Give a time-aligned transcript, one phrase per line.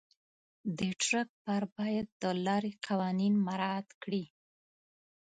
[0.77, 4.23] د ټرک بار باید د لارې قوانین مراعت کړي.